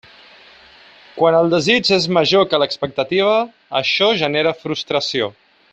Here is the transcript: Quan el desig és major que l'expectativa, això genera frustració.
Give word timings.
Quan 1.17 1.37
el 1.39 1.51
desig 1.51 1.91
és 1.99 2.09
major 2.19 2.49
que 2.53 2.61
l'expectativa, 2.63 3.35
això 3.83 4.13
genera 4.25 4.57
frustració. 4.65 5.33